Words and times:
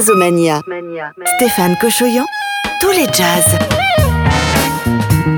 Jazzomania. 0.00 0.62
Stéphane 1.36 1.76
Cochoyan, 1.78 2.24
tous 2.80 2.90
les 2.92 3.04
jazz. 3.12 3.58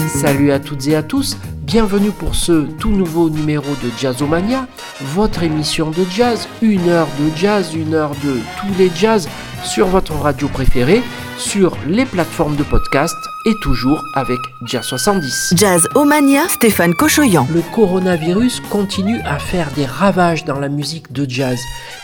Salut 0.06 0.52
à 0.52 0.60
toutes 0.60 0.86
et 0.86 0.94
à 0.94 1.02
tous, 1.02 1.36
bienvenue 1.62 2.12
pour 2.12 2.36
ce 2.36 2.66
tout 2.78 2.92
nouveau 2.92 3.28
numéro 3.28 3.66
de 3.82 3.90
Jazzomania, 3.98 4.68
votre 5.00 5.42
émission 5.42 5.90
de 5.90 6.04
jazz, 6.08 6.48
une 6.62 6.88
heure 6.88 7.08
de 7.18 7.36
jazz, 7.36 7.74
une 7.74 7.92
heure 7.92 8.12
de 8.22 8.38
tous 8.60 8.78
les 8.78 8.88
jazz 8.94 9.28
sur 9.64 9.86
votre 9.86 10.14
radio 10.14 10.48
préférée, 10.48 11.02
sur 11.38 11.76
les 11.86 12.04
plateformes 12.04 12.56
de 12.56 12.62
podcast 12.62 13.16
et 13.46 13.54
toujours 13.60 14.02
avec 14.14 14.38
Jazz 14.64 14.84
70. 14.84 15.54
Jazz 15.56 15.88
Omania, 15.94 16.48
Stéphane 16.48 16.94
Cochoyan. 16.94 17.46
Le 17.52 17.62
coronavirus 17.74 18.60
continue 18.70 19.20
à 19.24 19.38
faire 19.38 19.70
des 19.72 19.86
ravages 19.86 20.44
dans 20.44 20.58
la 20.60 20.68
musique 20.68 21.12
de 21.12 21.28
jazz. 21.28 21.58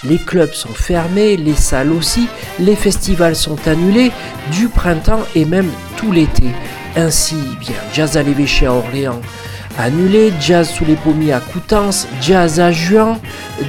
Les 0.04 0.18
clubs 0.18 0.52
sont 0.52 0.72
fermés, 0.72 1.36
les 1.36 1.54
salles 1.54 1.92
aussi, 1.92 2.28
les 2.58 2.76
festivals 2.76 3.36
sont 3.36 3.68
annulés 3.68 4.12
du 4.50 4.68
printemps 4.68 5.24
et 5.34 5.44
même 5.44 5.70
tout 5.96 6.12
l'été. 6.12 6.46
Ainsi, 6.96 7.36
bien, 7.60 7.76
Jazz 7.92 8.16
à 8.16 8.22
l'évêché 8.22 8.66
à 8.66 8.72
Orléans 8.72 9.20
annulé, 9.78 10.32
Jazz 10.40 10.68
sous 10.68 10.84
les 10.84 10.96
pommiers 10.96 11.32
à 11.32 11.40
Coutances, 11.40 12.06
Jazz 12.20 12.60
à 12.60 12.72
Juin, 12.72 13.18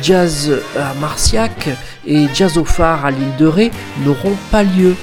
Jazz 0.01 0.51
à 0.77 0.93
Marciac 0.99 1.69
et 2.05 2.27
Jazz 2.33 2.57
au 2.57 2.65
phare 2.65 3.05
à 3.05 3.11
l'île 3.11 3.35
de 3.37 3.45
Ré 3.45 3.71
n'auront 4.03 4.35
pas 4.51 4.63
lieu. 4.63 4.95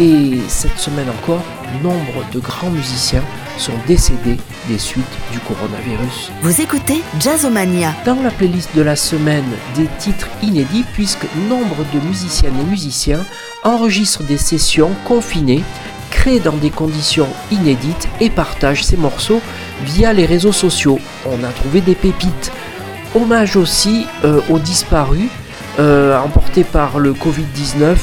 Et 0.00 0.38
cette 0.48 0.78
semaine 0.78 1.08
encore, 1.08 1.42
nombre 1.82 2.24
de 2.32 2.38
grands 2.38 2.70
musiciens 2.70 3.22
sont 3.56 3.72
décédés 3.86 4.36
des 4.68 4.78
suites 4.78 5.04
du 5.32 5.40
coronavirus. 5.40 6.30
Vous 6.42 6.60
écoutez 6.60 7.02
Jazzomania. 7.18 7.92
Dans 8.04 8.22
la 8.22 8.30
playlist 8.30 8.70
de 8.76 8.82
la 8.82 8.94
semaine, 8.94 9.44
des 9.76 9.88
titres 9.98 10.28
inédits 10.42 10.84
puisque 10.92 11.26
nombre 11.48 11.84
de 11.92 12.00
musiciennes 12.06 12.58
et 12.60 12.70
musiciens 12.70 13.24
enregistrent 13.64 14.22
des 14.22 14.36
sessions 14.36 14.90
confinées 15.04 15.64
créent 16.10 16.40
dans 16.40 16.56
des 16.56 16.70
conditions 16.70 17.28
inédites 17.50 18.08
et 18.20 18.30
partagent 18.30 18.84
ces 18.84 18.96
morceaux 18.96 19.40
via 19.84 20.12
les 20.12 20.26
réseaux 20.26 20.52
sociaux. 20.52 20.98
On 21.26 21.42
a 21.44 21.48
trouvé 21.48 21.80
des 21.80 21.94
pépites. 21.94 22.52
Hommage 23.14 23.56
aussi 23.56 24.06
euh, 24.24 24.40
aux 24.50 24.58
disparus 24.58 25.28
euh, 25.78 26.18
emportés 26.18 26.64
par 26.64 26.98
le 26.98 27.12
Covid-19. 27.12 27.96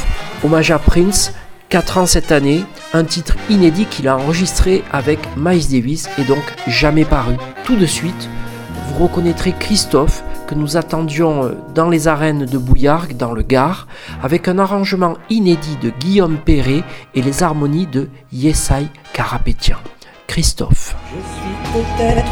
Hommage 0.44 0.72
à 0.72 0.80
Prince, 0.80 1.34
4 1.70 1.98
ans 1.98 2.06
cette 2.06 2.32
année, 2.32 2.64
un 2.94 3.04
titre 3.04 3.36
inédit 3.50 3.86
qu'il 3.86 4.08
a 4.08 4.18
enregistré 4.18 4.84
avec 4.92 5.20
Miles 5.36 5.70
Davis 5.70 6.08
et 6.18 6.24
donc 6.24 6.44
jamais 6.68 7.06
paru. 7.06 7.36
Tout 7.66 7.76
de 7.76 7.86
suite, 7.86 8.30
vous 8.88 9.04
reconnaîtrez 9.04 9.54
Christophe 9.60 10.24
que 10.48 10.56
nous 10.56 10.78
attendions 10.78 11.46
euh, 11.46 11.52
dans 11.74 11.90
les 11.90 12.08
arènes 12.08 12.46
de 12.46 12.58
Bouillargues, 12.58 13.18
dans 13.18 13.34
le 13.34 13.42
Gard, 13.42 13.88
avec 14.22 14.48
un 14.48 14.60
arrangement 14.60 15.16
inédit 15.30 15.78
de 15.82 15.90
Guillaume 15.90 16.38
Perret 16.38 16.84
et 17.14 17.22
les 17.22 17.44
harmonies 17.44 17.88
de 17.88 18.10
Yesai 18.32 18.88
Karapétian. 19.14 19.78
Christophe. 20.28 20.96
Je 21.12 21.22
suis 21.22 21.84
peut-être 21.84 22.32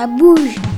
ça 0.00 0.06
bouge. 0.06 0.69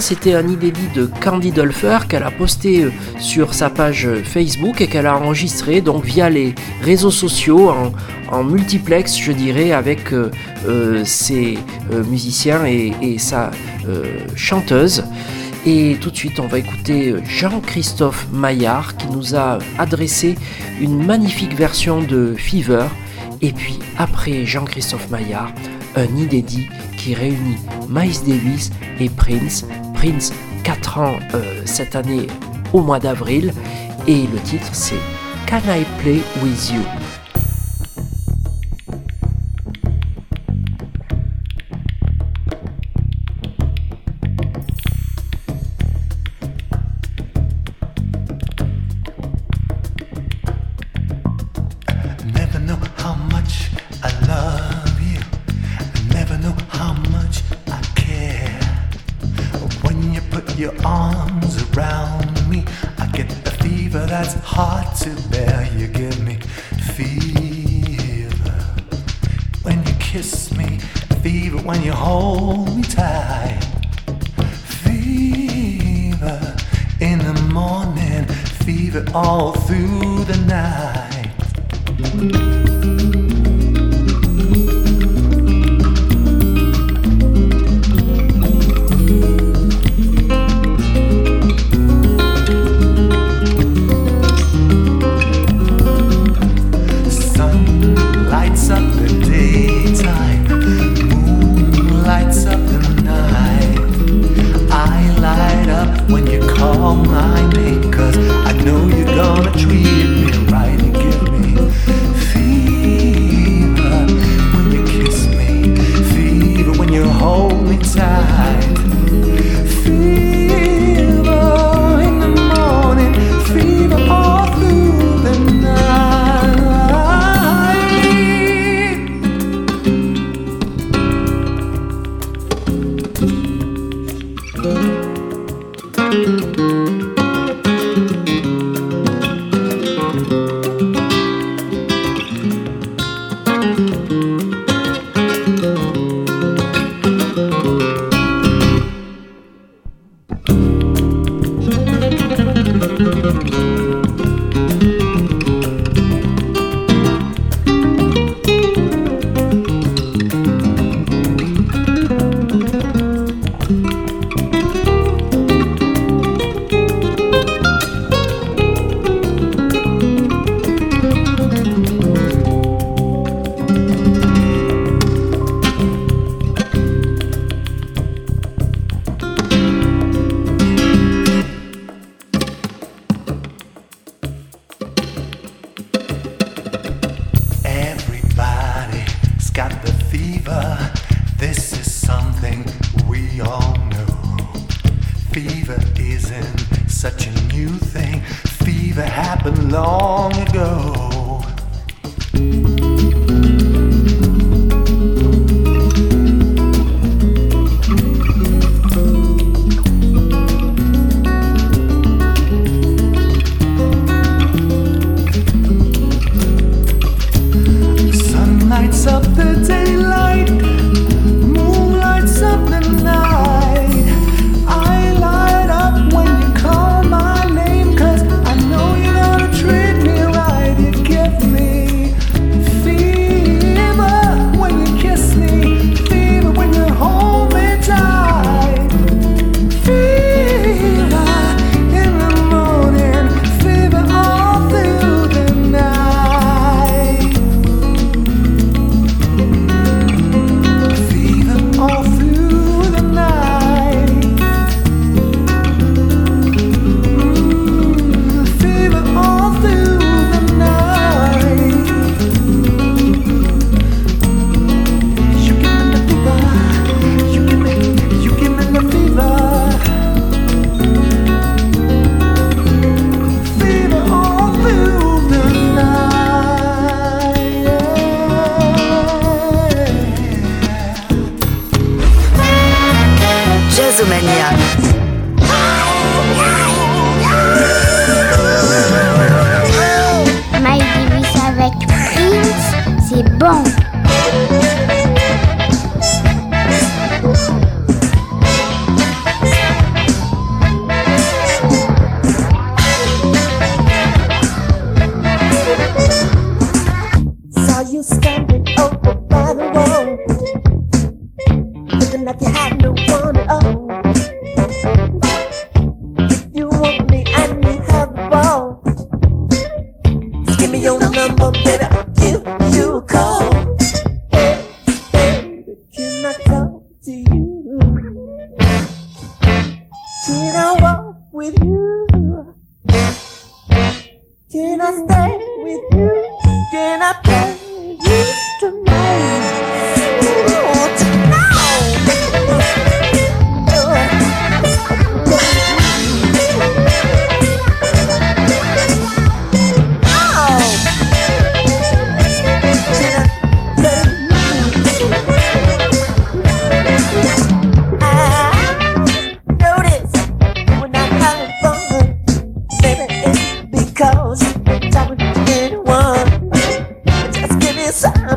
C'était 0.00 0.34
un 0.34 0.48
inédit 0.48 0.88
de 0.96 1.08
Candy 1.22 1.52
Dulfer 1.52 1.98
qu'elle 2.08 2.24
a 2.24 2.32
posté 2.32 2.82
euh, 2.82 2.92
sur 3.20 3.54
sa 3.54 3.70
page 3.70 4.08
Facebook 4.24 4.80
et 4.80 4.88
qu'elle 4.88 5.06
a 5.06 5.16
enregistré 5.16 5.80
donc 5.80 6.04
via 6.04 6.28
les 6.28 6.56
réseaux 6.82 7.12
sociaux 7.12 7.70
en, 8.32 8.42
multiplex, 8.42 9.16
je 9.16 9.30
dirais, 9.30 9.70
avec 9.72 10.12
euh, 10.12 10.30
euh, 10.66 11.04
ses 11.04 11.58
musiciens 12.08 12.64
et, 12.64 13.18
sa 13.18 13.52
chanteuse. 14.34 15.04
Et 15.66 15.96
tout 16.00 16.10
de 16.10 16.16
suite, 16.16 16.40
on 16.40 16.46
va 16.46 16.58
écouter 16.58 17.14
Jean-Christophe 17.24 18.26
Maillard 18.32 18.96
qui 18.96 19.06
nous 19.08 19.36
a 19.36 19.58
adressé 19.78 20.36
une 20.80 21.04
magnifique 21.04 21.54
version 21.54 22.00
de 22.02 22.34
Fever. 22.36 22.86
Et 23.40 23.52
puis 23.52 23.78
après 23.98 24.44
Jean-Christophe 24.46 25.10
Maillard, 25.10 25.52
un 25.96 26.06
inédit 26.16 26.68
qui 26.96 27.14
réunit 27.14 27.56
Miles 27.90 28.22
Davis 28.26 28.70
et 29.00 29.08
Prince. 29.08 29.66
Prince, 29.94 30.32
4 30.64 30.98
ans 30.98 31.18
euh, 31.34 31.62
cette 31.64 31.96
année 31.96 32.26
au 32.72 32.82
mois 32.82 33.00
d'avril. 33.00 33.52
Et 34.06 34.26
le 34.26 34.38
titre 34.40 34.68
c'est 34.72 35.00
Can 35.48 35.60
I 35.68 35.84
Play 36.00 36.20
With 36.42 36.70
You? 36.70 37.09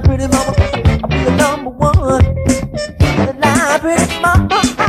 pretty 0.02 0.28
mama. 0.28 0.56
I'll 1.04 1.10
be 1.10 1.24
the 1.24 1.36
number 1.38 1.70
one. 1.70 2.24
Be 2.36 3.08
the 3.26 3.36
line, 3.40 3.80
pretty 3.80 4.22
mama. 4.22 4.83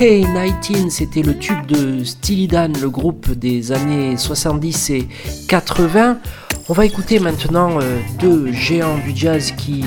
Hey 0.00 0.24
19, 0.62 0.90
c'était 0.90 1.22
le 1.22 1.36
tube 1.36 1.66
de 1.66 2.04
Steely 2.04 2.46
Dan, 2.46 2.72
le 2.80 2.88
groupe 2.88 3.32
des 3.32 3.72
années 3.72 4.16
70 4.16 4.90
et 4.90 5.08
80. 5.48 6.18
On 6.68 6.72
va 6.72 6.86
écouter 6.86 7.18
maintenant 7.18 7.80
euh, 7.80 7.98
deux 8.20 8.52
géants 8.52 8.98
du 8.98 9.10
jazz 9.12 9.52
qui 9.58 9.82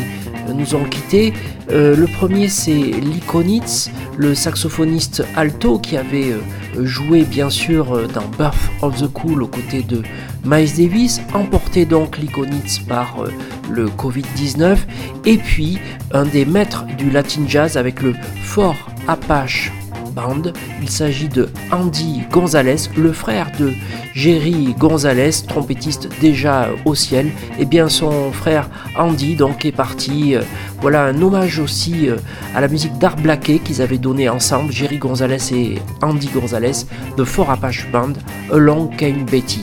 euh, 0.49 0.53
nous 0.53 0.75
ont 0.75 0.83
quittés. 0.83 1.31
Euh, 1.69 1.95
le 1.95 2.07
premier 2.07 2.49
c'est 2.49 2.73
Likonitz, 2.73 3.89
le 4.17 4.35
saxophoniste 4.35 5.23
alto 5.37 5.79
qui 5.79 5.95
avait 5.95 6.33
joué 6.81 7.23
bien 7.23 7.49
sûr 7.49 8.09
dans 8.09 8.27
Birth 8.37 8.69
of 8.81 9.01
the 9.01 9.07
Cool 9.07 9.43
aux 9.43 9.47
côtés 9.47 9.81
de 9.81 10.01
Miles 10.43 10.75
Davis, 10.75 11.21
emporté 11.33 11.85
donc 11.85 12.17
Likonitz 12.17 12.79
par 12.79 13.23
le 13.69 13.87
Covid-19, 13.87 14.75
et 15.23 15.37
puis 15.37 15.79
un 16.11 16.25
des 16.25 16.43
maîtres 16.43 16.83
du 16.97 17.09
Latin 17.09 17.43
Jazz 17.47 17.77
avec 17.77 18.01
le 18.01 18.13
fort 18.43 18.89
Apache 19.07 19.71
Band. 20.13 20.53
Il 20.81 20.89
s'agit 20.89 21.27
de 21.29 21.49
Andy 21.71 22.23
Gonzalez, 22.31 22.89
le 22.97 23.11
frère 23.13 23.51
de 23.59 23.71
Jerry 24.13 24.75
Gonzalez, 24.77 25.31
trompettiste 25.47 26.09
déjà 26.19 26.69
au 26.85 26.95
ciel. 26.95 27.31
Et 27.59 27.65
bien 27.65 27.89
son 27.89 28.31
frère 28.31 28.69
Andy 28.97 29.35
donc 29.35 29.65
est 29.65 29.71
parti. 29.71 30.35
Euh, 30.35 30.41
voilà 30.81 31.05
un 31.05 31.21
hommage 31.21 31.59
aussi 31.59 32.09
euh, 32.09 32.17
à 32.55 32.61
la 32.61 32.67
musique 32.67 32.97
d'Art 32.97 33.15
Blackie 33.15 33.59
qu'ils 33.59 33.81
avaient 33.81 33.99
donné 33.99 34.29
ensemble, 34.29 34.71
Jerry 34.71 34.97
Gonzalez 34.97 35.53
et 35.53 35.75
Andy 36.01 36.27
Gonzalez, 36.27 36.85
de 37.17 37.23
Four 37.23 37.51
Apache 37.51 37.87
Band, 37.91 38.13
Along 38.51 38.89
Came 38.97 39.25
Betty, 39.25 39.61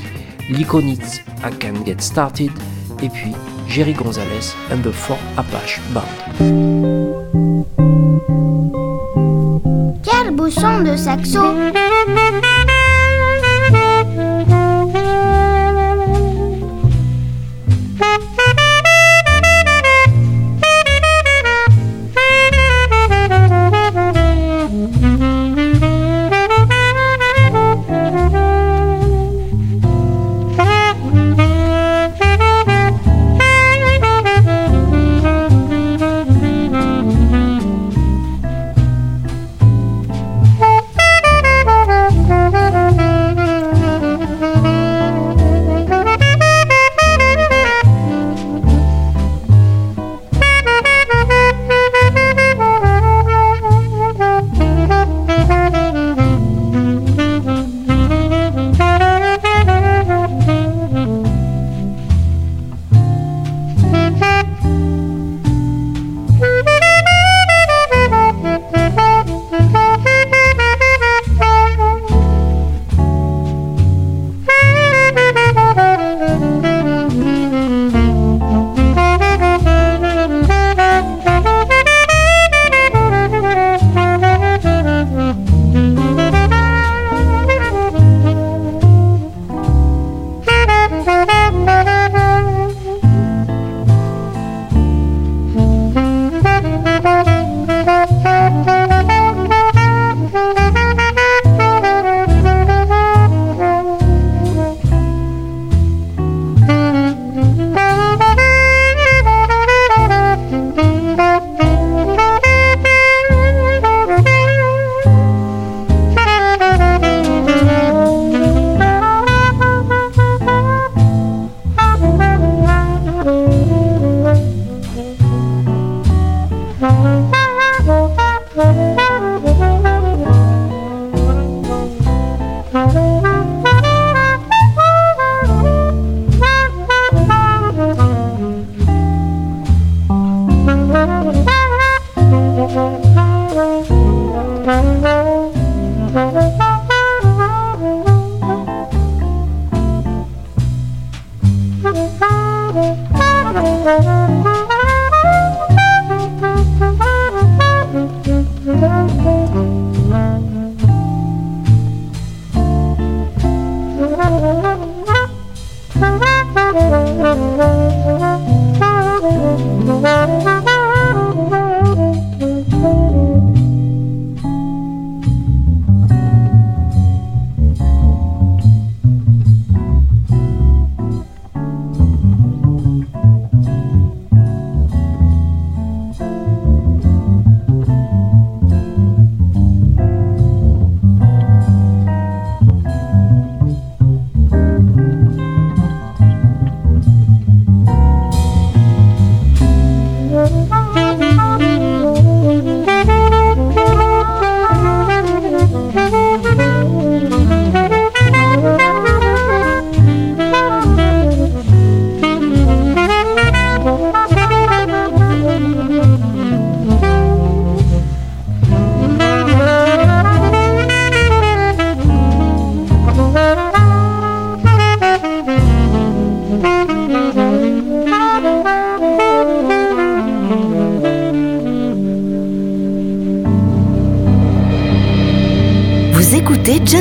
l'Iconite 0.48 1.24
I 1.42 1.50
Can 1.60 1.84
Get 1.84 1.96
Started, 1.98 2.52
et 3.02 3.08
puis 3.08 3.32
Jerry 3.68 3.92
Gonzalez 3.92 4.54
and 4.72 4.82
the 4.82 4.92
Four 4.92 5.18
Apache 5.36 5.80
Band. 5.92 6.04
Son 10.50 10.82
de 10.82 10.96
saxo 10.96 11.54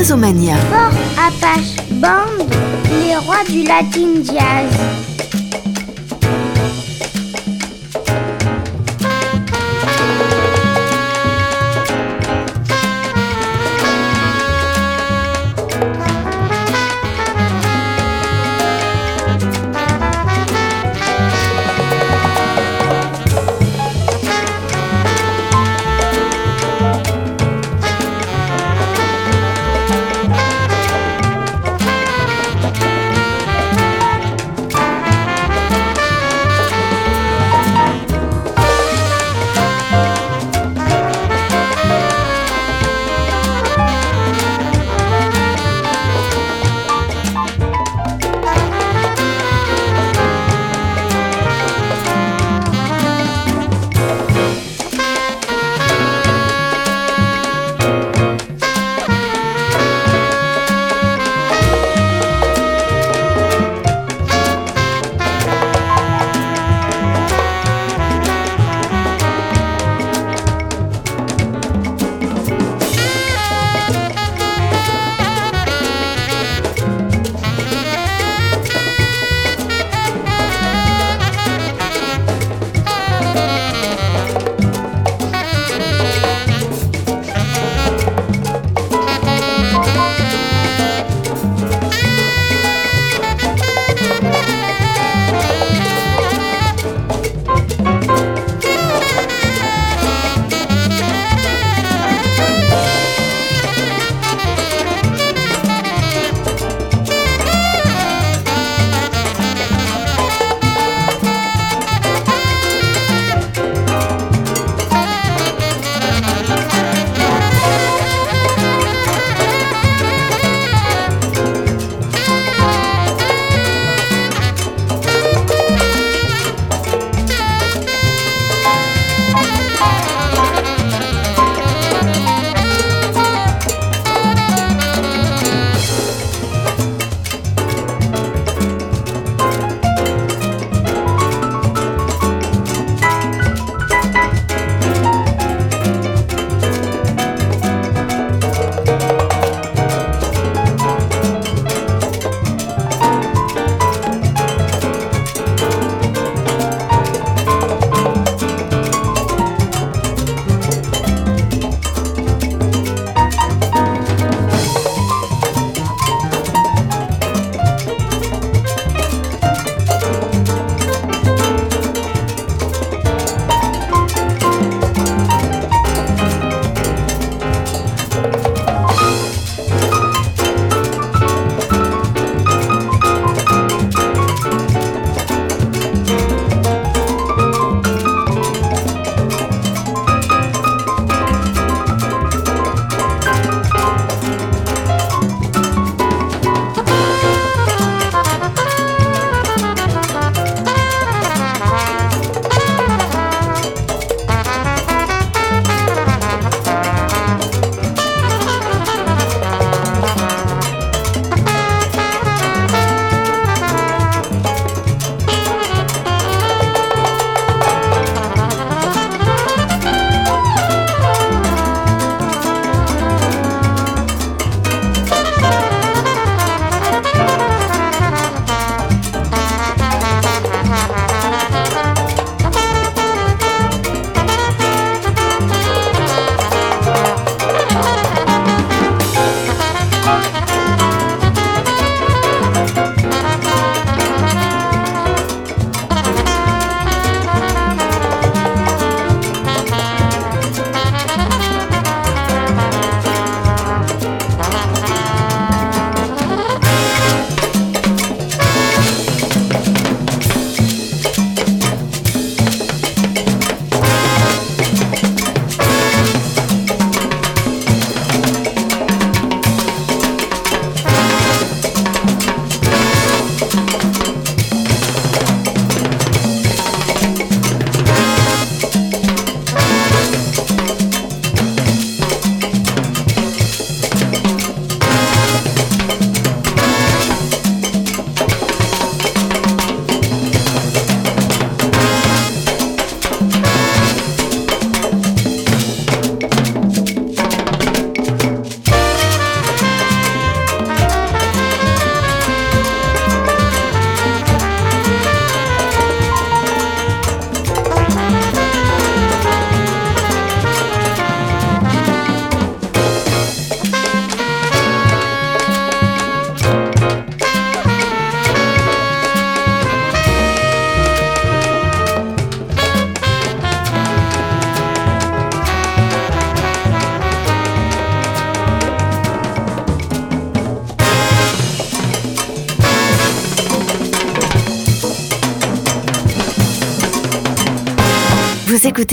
Jazzomania. 0.07 0.55
Apache 1.17 1.75
Band, 1.95 2.47
les 2.89 3.17
rois 3.17 3.43
du 3.49 3.63
Latin 3.63 4.23
Jazz. 4.23 4.96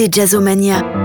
Jazzomania. 0.08 1.03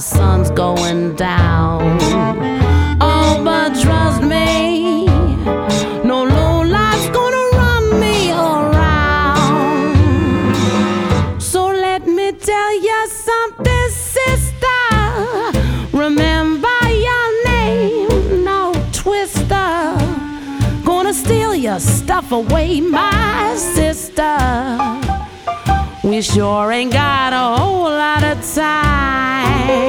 sun's 0.00 0.50
going 0.50 1.14
down. 1.16 1.98
Oh, 3.00 3.40
but 3.42 3.70
trust 3.82 4.22
me, 4.22 5.06
no 6.04 6.24
low 6.24 6.62
life's 6.62 7.08
gonna 7.08 7.44
run 7.58 7.98
me 8.00 8.30
around. 8.30 9.96
So 11.42 11.66
let 11.66 12.06
me 12.06 12.32
tell 12.32 12.74
you 12.80 13.08
something, 13.08 13.88
sister. 13.90 14.78
Remember 15.92 16.80
your 16.88 17.44
name, 17.46 18.44
no 18.44 18.72
twister. 18.92 19.96
Gonna 20.84 21.12
steal 21.12 21.54
your 21.54 21.80
stuff 21.80 22.30
away, 22.30 22.80
my 22.80 23.17
sure 26.22 26.72
ain't 26.72 26.92
got 26.92 27.32
a 27.32 27.60
whole 27.60 27.84
lot 27.84 28.24
of 28.24 28.54
time. 28.54 29.88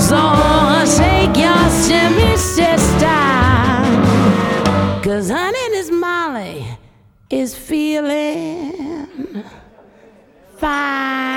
So 0.00 0.16
shake 0.86 1.36
your 1.36 1.70
shimmy 1.84 2.36
sister. 2.36 3.22
Cause 5.02 5.30
honey, 5.30 5.68
this 5.70 5.90
Molly 5.90 6.66
is 7.30 7.54
feeling 7.54 9.44
fine. 10.56 11.33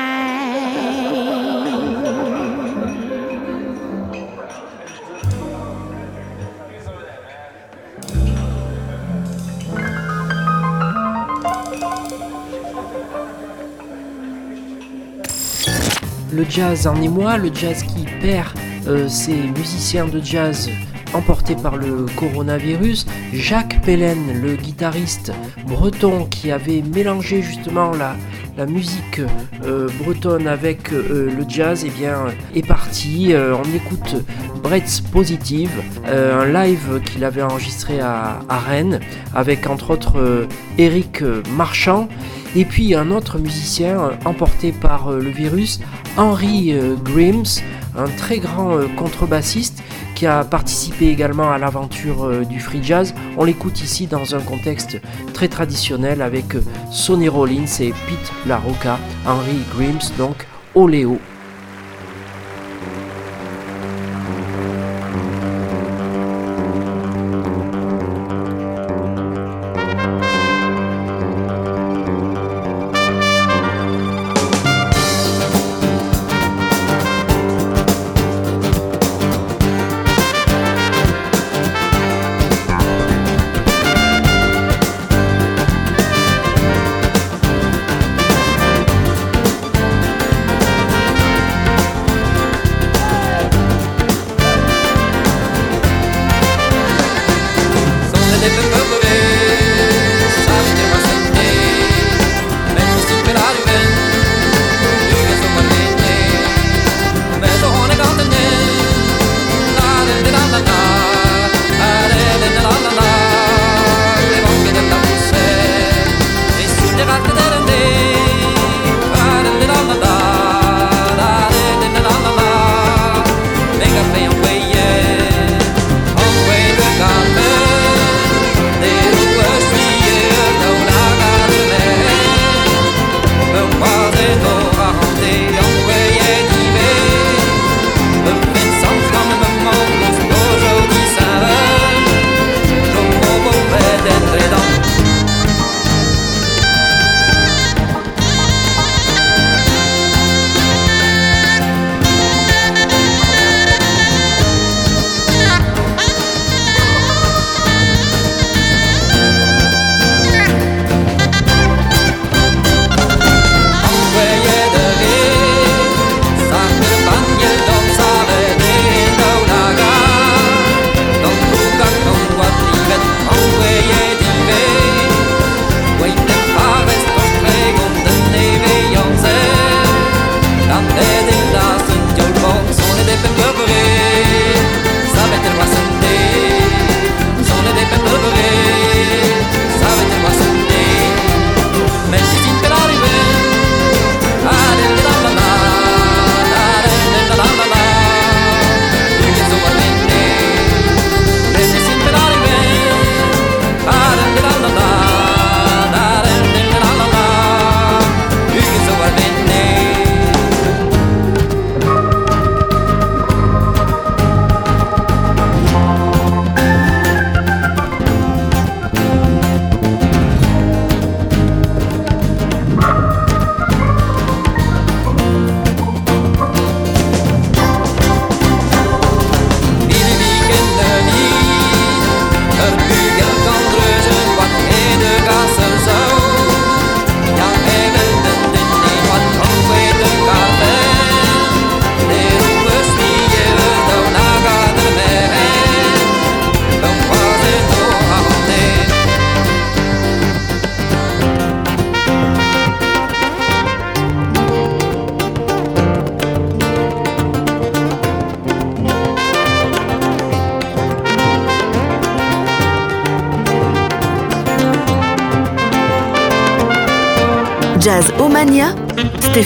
Le 16.37 16.45
jazz 16.47 16.85
en 16.85 17.01
émoi, 17.01 17.37
le 17.37 17.49
jazz 17.51 17.81
qui 17.81 18.05
perd 18.21 18.53
euh, 18.87 19.07
ses 19.09 19.33
musiciens 19.35 20.05
de 20.05 20.23
jazz 20.23 20.69
emportés 21.15 21.55
par 21.55 21.77
le 21.77 22.05
coronavirus. 22.15 23.07
Jacques 23.33 23.81
Pellen, 23.83 24.39
le 24.39 24.55
guitariste 24.55 25.31
breton 25.65 26.25
qui 26.25 26.51
avait 26.51 26.83
mélangé 26.83 27.41
justement 27.41 27.91
la, 27.91 28.15
musique 28.67 29.21
euh, 29.65 29.87
bretonne 30.03 30.47
avec 30.47 30.91
euh, 30.93 31.31
le 31.35 31.45
jazz, 31.47 31.83
eh 31.85 31.89
bien, 31.89 32.25
est 32.55 32.65
parti. 32.65 33.33
on 33.35 33.75
écoute 33.75 34.23
Bretz 34.61 35.01
Positive, 35.11 35.71
un 36.05 36.45
live 36.45 37.01
qu'il 37.05 37.23
avait 37.23 37.41
enregistré 37.41 37.99
à, 37.99 38.39
Rennes 38.49 38.99
avec 39.33 39.67
entre 39.67 39.91
autres 39.91 40.47
Eric 40.77 41.23
Marchand. 41.55 42.09
Et 42.57 42.65
puis 42.65 42.95
un 42.95 43.11
autre 43.11 43.37
musicien 43.37 44.17
emporté 44.25 44.71
par 44.71 45.11
le 45.11 45.29
virus, 45.29 45.79
Henry 46.17 46.73
euh, 46.73 46.95
Grims, 46.95 47.61
un 47.95 48.07
très 48.17 48.39
grand 48.39 48.75
euh, 48.75 48.87
contrebassiste 48.97 49.83
qui 50.15 50.25
a 50.25 50.43
participé 50.43 51.09
également 51.09 51.51
à 51.51 51.59
l'aventure 51.59 52.25
euh, 52.25 52.45
du 52.45 52.59
free 52.59 52.81
jazz. 52.81 53.13
On 53.37 53.43
l'écoute 53.43 53.83
ici 53.83 54.07
dans 54.07 54.33
un 54.33 54.39
contexte 54.39 54.99
très 55.35 55.49
traditionnel 55.49 56.23
avec 56.23 56.45
Sonny 56.91 57.29
Rollins 57.29 57.67
et 57.79 57.89
Pete 57.89 58.33
LaRocca, 58.47 58.97
Henry 59.27 59.59
Grims, 59.75 60.11
donc 60.17 60.47
Oléo. 60.73 61.19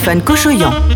Stéphane 0.02 0.20
Cochoyan. 0.24 0.91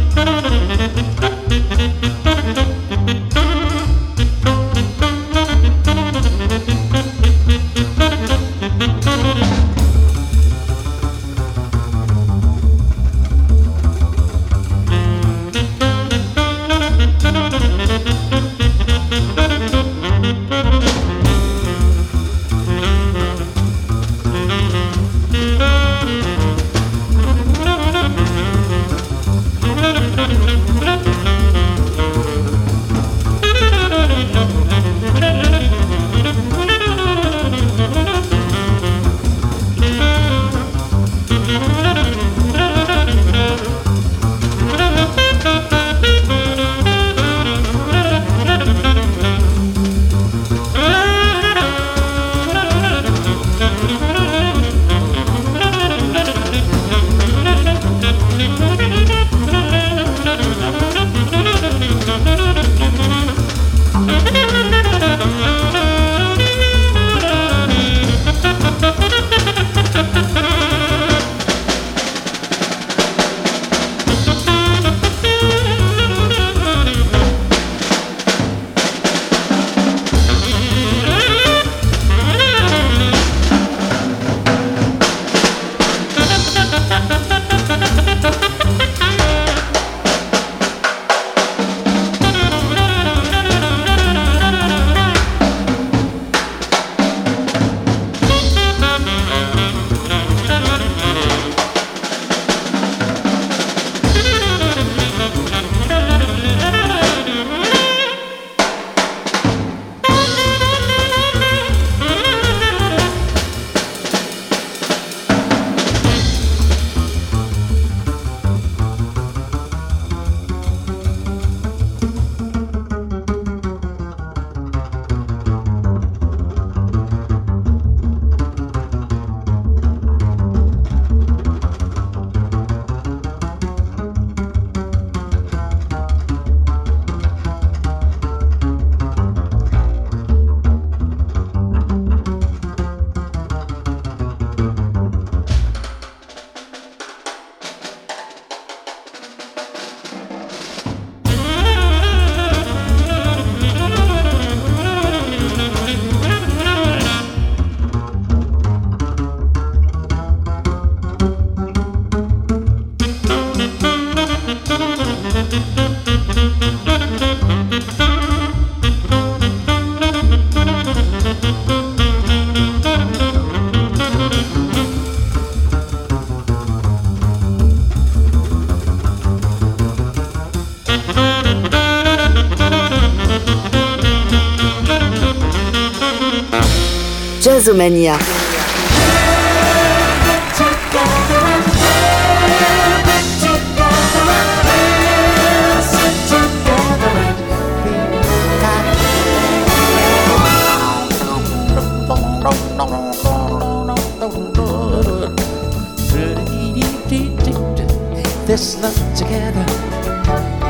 This 208.46 208.80
love 208.80 208.94
together. 209.16 209.64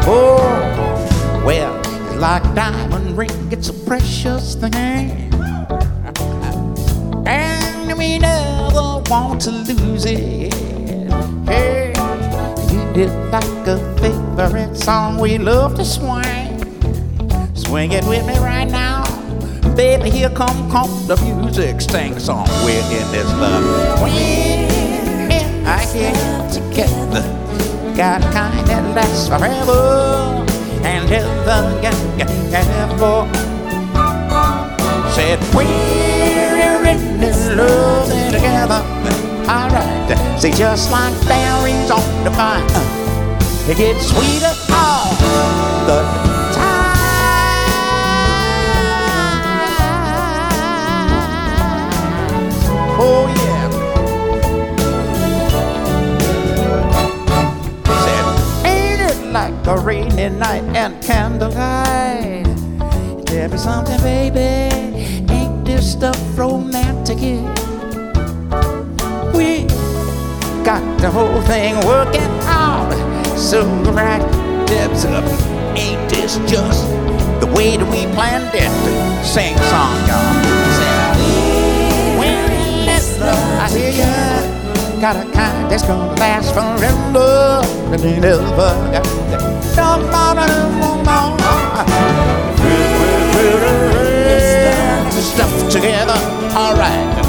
Oh, 0.09 1.43
well, 1.45 1.79
it's 1.79 2.17
like 2.17 2.43
diamond 2.55 3.17
ring, 3.17 3.31
it's 3.53 3.69
a 3.69 3.75
precious 3.75 4.55
thing. 4.55 4.86
To 9.41 9.51
lose 9.51 10.05
it. 10.07 10.53
Hey, 11.47 11.93
it's 12.95 13.13
like 13.33 13.67
a 13.67 13.79
favorite 14.01 14.77
song 14.77 15.19
we 15.19 15.39
love 15.39 15.75
to 15.77 15.85
swing. 15.85 16.57
Swing 17.55 17.93
it 17.93 18.05
with 18.07 18.27
me 18.27 18.39
right 18.39 18.69
now. 18.71 19.05
Baby, 19.75 20.11
here 20.11 20.31
come, 20.31 20.71
come 20.71 20.91
the 21.07 21.17
music. 21.17 21.81
Sing 21.81 22.19
song. 22.19 22.47
We're 22.65 22.81
in 22.81 23.13
this 23.13 23.31
love. 23.35 24.01
When 24.01 25.67
I 25.67 25.85
get 25.93 26.53
together 26.53 27.37
got 27.97 28.21
a 28.23 28.31
kind 28.31 28.67
that 28.69 28.95
lasts 28.95 29.27
forever 29.27 30.45
and 30.85 31.11
ever 31.11 31.81
and 31.83 32.53
ever. 32.53 33.27
Said 35.13 35.41
we're 35.55 36.85
in 36.85 37.21
this 37.21 37.51
love 37.57 38.07
together. 38.31 39.26
Alright, 39.49 40.41
say 40.41 40.51
just 40.51 40.91
like 40.91 41.15
berries 41.29 41.89
on 41.89 42.25
the 42.25 42.31
vine, 42.31 42.65
uh, 42.71 43.69
it 43.71 43.77
gets 43.77 44.09
sweeter 44.09 44.53
all 44.73 45.15
the 45.87 46.03
time. 46.53 46.97
Oh 52.99 53.29
yeah. 53.37 53.71
Said, 58.03 58.67
Ain't 58.67 59.01
it 59.01 59.33
like 59.33 59.67
a 59.69 59.79
rainy 59.79 60.29
night 60.29 60.65
and 60.75 61.01
candlelight? 61.05 62.47
There 63.27 63.49
be 63.49 63.57
something, 63.57 64.01
baby. 64.01 64.75
Ain't 65.33 65.65
this 65.65 65.93
stuff 65.93 66.19
romantic? 66.37 67.19
yet? 67.21 67.66
We 69.37 69.67
got 70.65 70.83
the 71.01 71.11
whole 71.11 71.43
thing 71.43 71.77
working 71.87 72.23
out 72.49 72.91
so 73.37 73.67
right. 73.93 74.23
Dibs 74.67 75.05
up. 75.05 75.25
Ain't 75.77 76.09
this 76.09 76.39
just 76.51 76.89
the 77.41 77.47
way 77.55 77.77
that 77.77 77.87
we 77.91 78.07
planned 78.15 78.55
it? 78.55 78.73
Sing 79.23 79.55
song, 79.69 79.95
y'all. 80.09 80.35
Sing. 80.79 82.19
When 82.19 82.87
this 82.87 83.21
love, 83.21 83.61
I 83.61 83.69
hear 83.69 83.93
ya. 83.93 85.01
got 85.01 85.17
a 85.17 85.31
kind 85.33 85.71
that's 85.71 85.83
gonna 85.83 86.15
last 86.15 86.55
forever. 86.55 87.61
Never 87.91 88.41
got. 88.91 89.05
No, 89.77 90.01
no, 90.01 90.33
no, 90.33 90.47
no, 90.81 91.03
no, 91.05 91.37
no. 91.37 91.53
Stuff 95.21 95.53
together, 95.71 96.19
alright. 96.57 97.26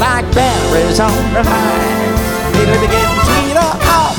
Like 0.00 0.24
berries 0.34 0.98
on 0.98 1.12
the 1.34 1.42
vine. 1.42 2.60
It'll 2.62 2.80
be 2.80 2.86
getting 2.88 3.20
sweeter. 3.26 3.70
Oh. 3.84 4.09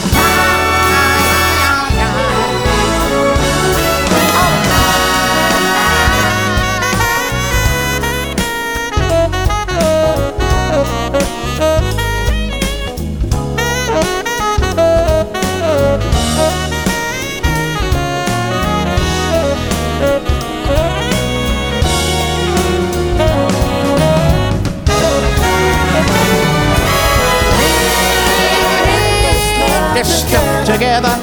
They're 30.01 30.17
stuck 30.17 30.65
together, 30.65 31.13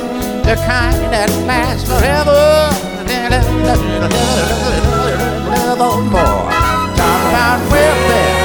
the 0.46 0.54
kind 0.62 1.10
that 1.10 1.26
lasts 1.50 1.82
forever. 1.90 2.70
Nevermore. 5.50 6.46
Talk 6.94 7.22
about 7.26 7.58
welfare. 7.74 8.38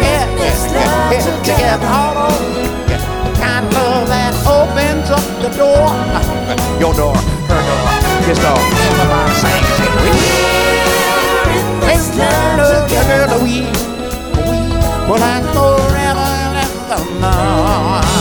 Yeah, 0.00 0.24
yeah, 0.40 1.12
yeah. 1.12 1.20
Together, 1.44 1.92
all 1.92 2.16
over. 2.24 2.56
The 2.88 3.36
kind 3.36 3.68
of 3.68 3.72
love 3.76 4.08
that 4.08 4.32
opens 4.48 5.12
up 5.12 5.20
the 5.44 5.52
door. 5.52 5.92
Your 6.80 6.96
door, 6.96 7.12
her 7.12 7.60
door, 7.60 7.84
his 8.24 8.40
door. 8.40 8.56
Everybody 8.56 9.36
sing, 9.44 9.60
sing. 9.76 9.92
We 10.00 10.16
in 11.52 11.84
this 11.84 12.16
love 12.16 12.88
together, 12.88 13.44
we, 13.44 13.68
we 14.40 14.72
will 15.04 15.20
last 15.20 15.52
forever 15.52 16.24
and 16.32 16.64
evermore 16.64 18.15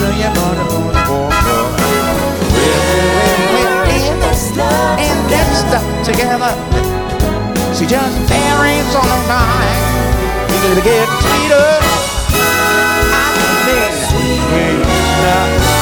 till 0.00 0.16
your 0.16 0.32
morning, 0.32 0.64
morning, 0.72 1.04
morning, 1.12 1.76
morning. 1.76 2.20
Together. 6.04 6.52
She 7.76 7.84
just 7.86 8.16
varies 8.28 8.94
on 8.96 9.06
her 9.14 9.22
mind. 9.28 9.84
You 10.50 10.56
need 10.64 10.76
to 10.80 10.84
get 10.90 11.06
sweeter. 11.20 11.70
I 13.12 13.26
can 13.36 13.92
sweeter. 14.08 15.79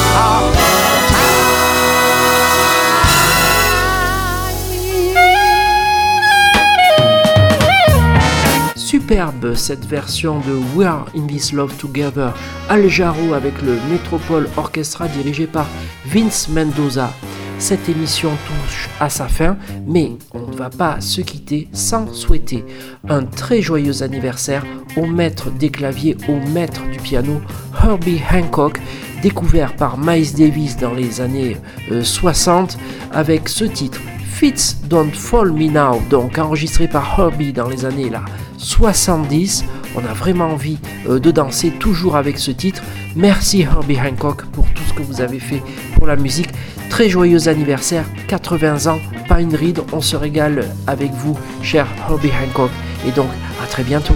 Superbe 9.09 9.55
cette 9.55 9.87
version 9.87 10.39
de 10.41 10.53
We 10.75 10.85
Are 10.85 11.07
in 11.17 11.25
This 11.25 11.51
Love 11.51 11.75
Together, 11.77 12.31
Al 12.69 12.87
Jarreau 12.87 13.33
avec 13.33 13.59
le 13.63 13.75
Metropole 13.89 14.47
Orchestra 14.55 15.07
dirigé 15.07 15.47
par 15.47 15.65
Vince 16.05 16.47
Mendoza. 16.47 17.11
Cette 17.57 17.89
émission 17.89 18.29
touche 18.45 18.87
à 18.99 19.09
sa 19.09 19.27
fin, 19.27 19.57
mais 19.87 20.11
on 20.35 20.45
ne 20.45 20.55
va 20.55 20.69
pas 20.69 21.01
se 21.01 21.21
quitter 21.21 21.67
sans 21.73 22.13
souhaiter 22.13 22.63
un 23.07 23.23
très 23.23 23.63
joyeux 23.63 24.03
anniversaire 24.03 24.63
au 24.95 25.07
maître 25.07 25.49
des 25.49 25.71
claviers, 25.71 26.15
au 26.27 26.35
maître 26.51 26.83
du 26.91 26.99
piano, 26.99 27.41
Herbie 27.83 28.21
Hancock, 28.31 28.79
découvert 29.23 29.75
par 29.75 29.97
Miles 29.97 30.35
Davis 30.35 30.77
dans 30.77 30.93
les 30.93 31.19
années 31.19 31.57
euh, 31.91 32.03
60 32.03 32.77
avec 33.11 33.49
ce 33.49 33.65
titre 33.65 34.01
Fits 34.23 34.75
Don't 34.83 35.11
Fall 35.11 35.51
Me 35.51 35.67
Now, 35.67 35.99
donc 36.11 36.37
enregistré 36.37 36.87
par 36.87 37.19
Herbie 37.19 37.53
dans 37.53 37.67
les 37.67 37.85
années 37.85 38.11
là 38.11 38.21
70. 38.59 39.65
On 39.95 40.05
a 40.05 40.13
vraiment 40.13 40.51
envie 40.51 40.77
euh, 41.07 41.19
de 41.19 41.31
danser 41.31 41.71
toujours 41.71 42.15
avec 42.15 42.37
ce 42.37 42.51
titre. 42.51 42.83
Merci 43.15 43.61
Herbie 43.61 43.99
Hancock 43.99 44.45
pour 44.47 44.67
tout 44.73 44.83
ce 44.87 44.93
que 44.93 45.01
vous 45.01 45.21
avez 45.21 45.39
fait 45.39 45.63
pour 45.95 46.05
la 46.05 46.15
musique. 46.15 46.49
Très 46.89 47.09
joyeux 47.09 47.47
anniversaire, 47.47 48.05
80 48.27 48.91
ans, 48.91 48.99
pas 49.27 49.41
une 49.41 49.55
ride. 49.55 49.81
On 49.93 50.01
se 50.01 50.15
régale 50.15 50.65
avec 50.87 51.11
vous, 51.11 51.37
cher 51.61 51.87
Herbie 52.09 52.31
Hancock. 52.31 52.71
Et 53.07 53.11
donc, 53.11 53.29
à 53.63 53.67
très 53.67 53.83
bientôt. 53.83 54.15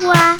Toi. 0.00 0.39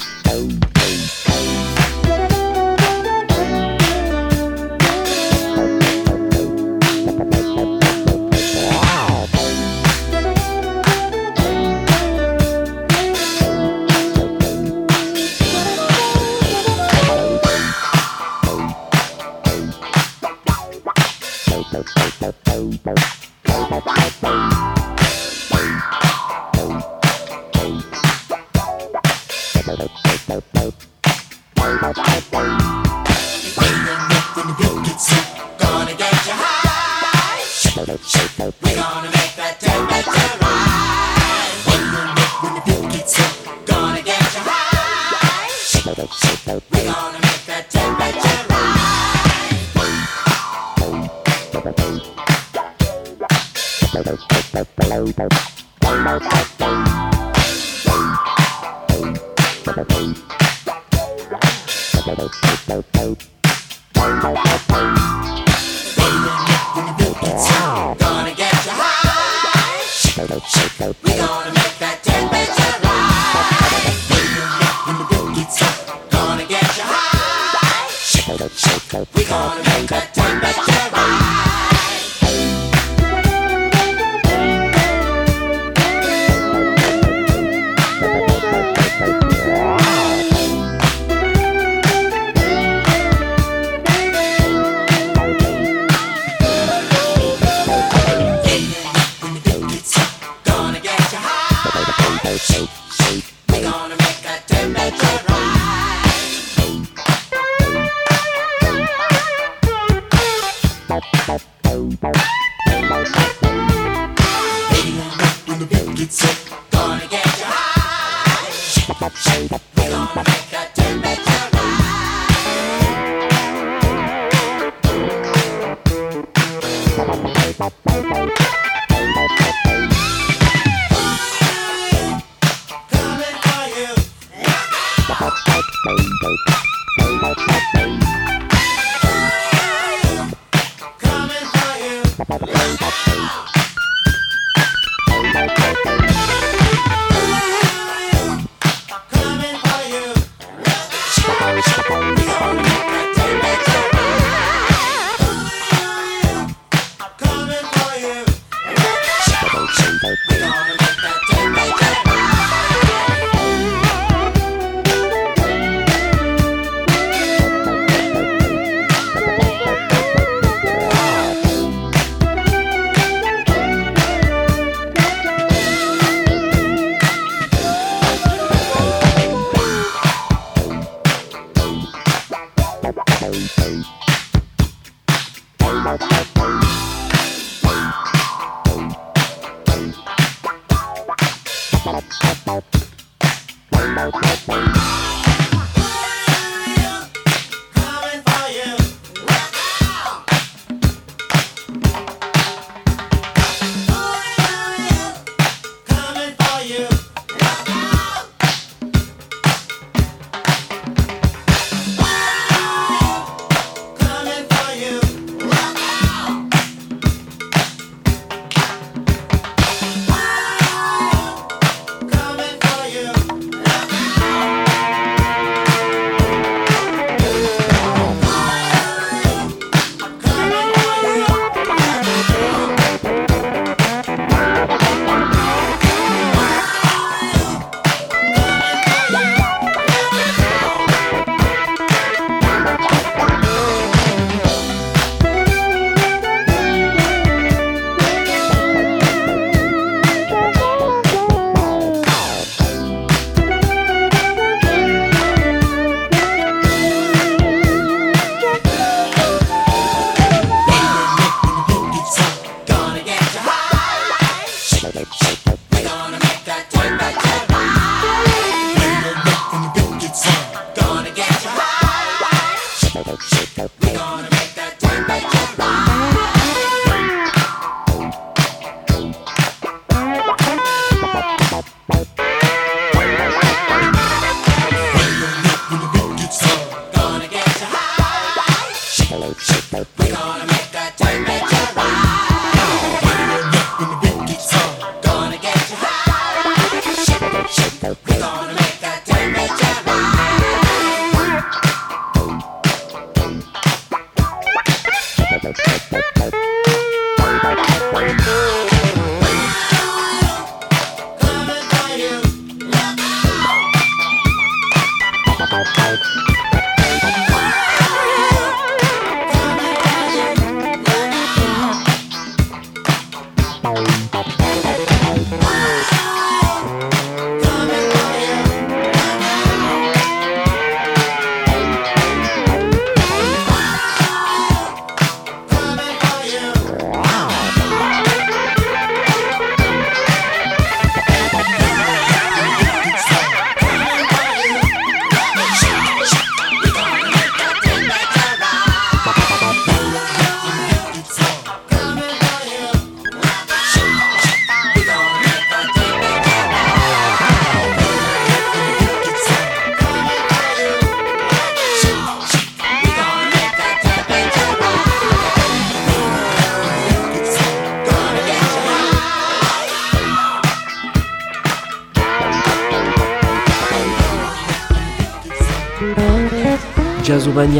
Village 46.01 46.15
Super 46.15 46.80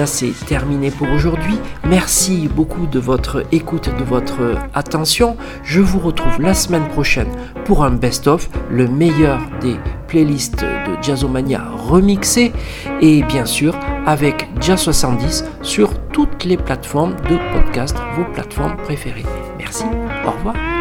C'est 0.07 0.33
terminé 0.47 0.91
pour 0.91 1.11
aujourd'hui. 1.11 1.59
Merci 1.87 2.49
beaucoup 2.49 2.87
de 2.87 2.99
votre 2.99 3.45
écoute, 3.53 3.91
de 3.99 4.05
votre 4.05 4.57
attention. 4.75 5.37
Je 5.63 5.81
vous 5.81 5.99
retrouve 5.99 6.41
la 6.41 6.55
semaine 6.55 6.89
prochaine 6.89 7.29
pour 7.65 7.85
un 7.85 7.91
best-of, 7.91 8.49
le 8.71 8.89
meilleur 8.89 9.41
des 9.61 9.77
playlists 10.09 10.63
de 10.63 11.03
Jazzomania 11.03 11.63
remixées 11.77 12.53
et 13.01 13.23
bien 13.25 13.45
sûr 13.45 13.79
avec 14.07 14.49
Jazz 14.61 14.81
70 14.81 15.45
sur 15.63 15.91
toutes 16.13 16.45
les 16.45 16.57
plateformes 16.57 17.15
de 17.29 17.39
podcast, 17.53 17.97
vos 18.17 18.25
plateformes 18.33 18.77
préférées. 18.79 19.27
Merci, 19.59 19.85
au 20.27 20.31
revoir. 20.31 20.80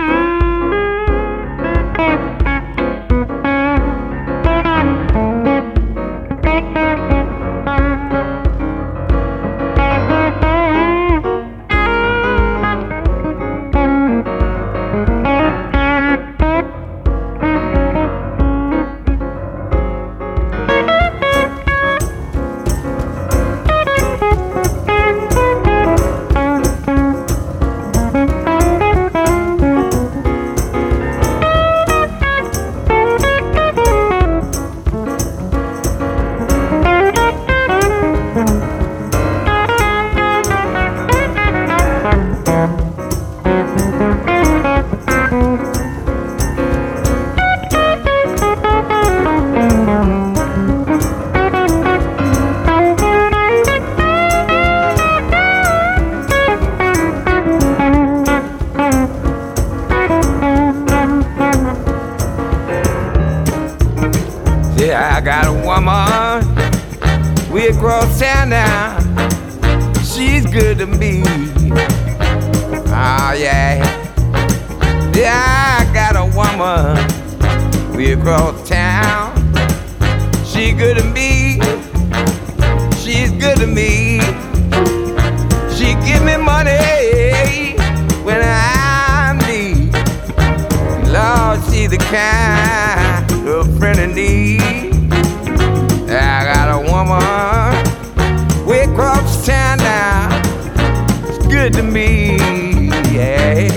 Me, 101.99 102.87
yeah. 103.13 103.67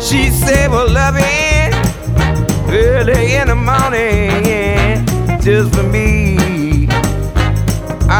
She 0.00 0.30
said, 0.30 0.70
well, 0.70 0.90
loving 0.90 1.70
oh, 1.76 2.70
early 2.70 3.34
in 3.34 3.46
the 3.48 3.54
morning, 3.54 5.06
just 5.40 5.74
for 5.74 5.84
me. 5.84 6.36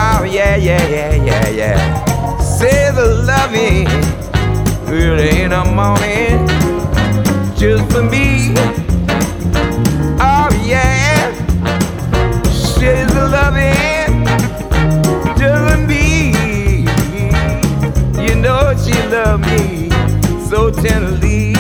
Oh, 0.00 0.22
yeah, 0.36 0.56
yeah, 0.56 0.84
yeah, 0.96 1.14
yeah, 1.28 1.48
yeah. 1.60 2.38
Say 2.38 2.90
the 2.98 3.08
loving 3.32 3.88
early 4.88 5.42
in 5.42 5.50
the 5.50 5.64
morning, 5.80 6.46
just 7.60 7.84
for 7.92 8.04
me. 8.12 8.54
Oh, 10.30 10.48
yeah. 10.64 11.34
She's 12.44 13.08
the 13.16 13.28
loving 13.36 13.81
so 20.52 20.70
tenderly. 20.70 21.52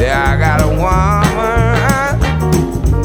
Yeah, 0.00 0.32
I 0.32 0.38
got 0.38 0.62
a 0.62 0.68
woman 0.80 2.16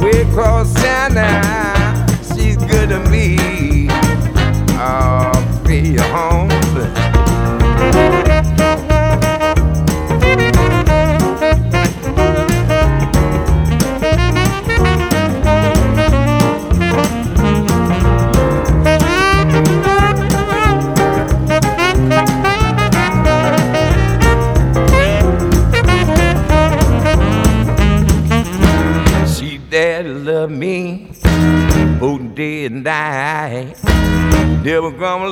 way 0.02 0.22
across 0.22 0.74
town 0.76 1.16
now. 1.16 2.06
She's 2.34 2.56
good 2.56 2.88
to 2.88 3.00
me. 3.10 3.90
I'll 4.80 5.44
be 5.68 5.98
home. 5.98 6.35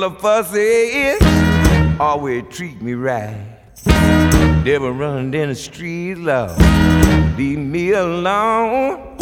Or 0.04 0.10
fussy, 0.10 1.14
always 1.98 2.44
treat 2.50 2.82
me 2.82 2.92
right. 2.92 3.34
Never 4.62 4.92
run 4.92 5.32
in 5.32 5.48
the 5.48 5.54
street, 5.54 6.16
love, 6.16 6.58
leave 7.38 7.58
me 7.58 7.92
alone. 7.92 9.16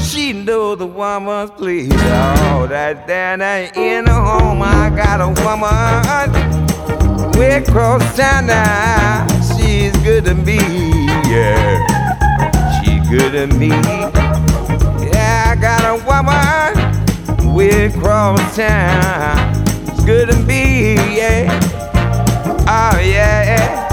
She 0.00 0.32
know 0.32 0.74
the 0.74 0.88
woman's 0.88 1.52
please. 1.52 1.92
Oh, 1.92 2.66
that 2.68 3.06
down 3.06 3.42
in 3.76 4.06
the 4.06 4.12
home, 4.12 4.60
I 4.60 4.90
got 4.90 5.20
a 5.20 5.28
woman 5.44 6.32
way 7.38 7.62
across 7.62 8.16
town 8.16 8.48
now. 8.48 9.24
She's 9.56 9.96
good 9.98 10.24
to 10.24 10.34
me, 10.34 10.58
yeah. 11.30 11.86
She 12.82 12.98
good 13.08 13.34
to 13.34 13.46
me. 13.56 13.68
Yeah, 15.12 15.44
I 15.46 15.60
got 15.60 15.84
a 15.84 15.94
woman 16.08 17.54
way 17.54 17.84
across 17.84 18.56
town 18.56 19.47
couldn't 20.08 20.46
be, 20.46 20.94
yeah. 20.94 21.60
Oh, 22.66 22.98
yeah. 22.98 23.87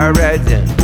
already. 0.00 0.79